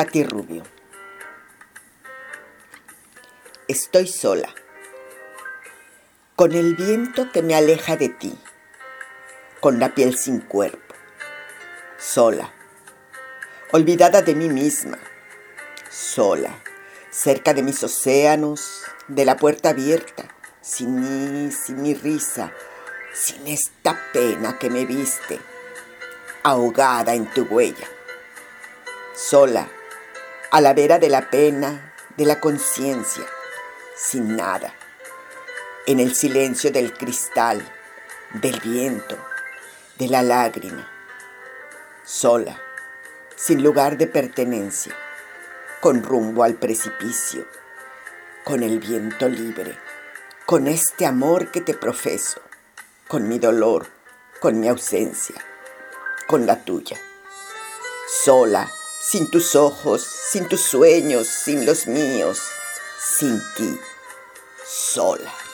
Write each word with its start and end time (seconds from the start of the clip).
Pati 0.00 0.24
Rubio. 0.24 0.62
Estoy 3.68 4.06
sola, 4.06 4.48
con 6.36 6.52
el 6.52 6.74
viento 6.74 7.30
que 7.30 7.42
me 7.42 7.54
aleja 7.54 7.98
de 7.98 8.08
ti, 8.08 8.34
con 9.60 9.78
la 9.78 9.94
piel 9.94 10.16
sin 10.16 10.40
cuerpo, 10.40 10.94
sola, 11.98 12.50
olvidada 13.72 14.22
de 14.22 14.34
mí 14.34 14.48
misma, 14.48 14.98
sola, 15.90 16.62
cerca 17.10 17.52
de 17.52 17.62
mis 17.62 17.84
océanos, 17.84 18.84
de 19.06 19.26
la 19.26 19.36
puerta 19.36 19.68
abierta, 19.68 20.34
sin 20.62 20.94
mí, 20.98 21.52
sin 21.52 21.82
mi 21.82 21.92
risa, 21.92 22.54
sin 23.12 23.46
esta 23.46 24.00
pena 24.14 24.58
que 24.58 24.70
me 24.70 24.86
viste, 24.86 25.38
ahogada 26.42 27.12
en 27.12 27.26
tu 27.34 27.42
huella, 27.42 27.86
sola, 29.14 29.68
a 30.52 30.60
la 30.60 30.74
vera 30.74 30.98
de 30.98 31.08
la 31.08 31.30
pena, 31.30 31.94
de 32.16 32.24
la 32.24 32.40
conciencia, 32.40 33.24
sin 33.96 34.36
nada, 34.36 34.74
en 35.86 36.00
el 36.00 36.14
silencio 36.14 36.72
del 36.72 36.92
cristal, 36.92 37.62
del 38.34 38.58
viento, 38.58 39.16
de 39.96 40.08
la 40.08 40.22
lágrima, 40.24 40.90
sola, 42.04 42.60
sin 43.36 43.62
lugar 43.62 43.96
de 43.96 44.08
pertenencia, 44.08 44.92
con 45.80 46.02
rumbo 46.02 46.42
al 46.42 46.54
precipicio, 46.54 47.46
con 48.42 48.64
el 48.64 48.80
viento 48.80 49.28
libre, 49.28 49.78
con 50.46 50.66
este 50.66 51.06
amor 51.06 51.52
que 51.52 51.60
te 51.60 51.74
profeso, 51.74 52.40
con 53.06 53.28
mi 53.28 53.38
dolor, 53.38 53.86
con 54.40 54.58
mi 54.58 54.68
ausencia, 54.68 55.36
con 56.26 56.44
la 56.44 56.64
tuya, 56.64 56.96
sola, 58.24 58.68
sin 59.10 59.28
tus 59.28 59.56
ojos, 59.56 60.06
sin 60.30 60.46
tus 60.46 60.60
sueños, 60.60 61.26
sin 61.26 61.66
los 61.66 61.88
míos, 61.88 62.38
sin 62.96 63.42
ti 63.56 63.76
sola. 64.64 65.49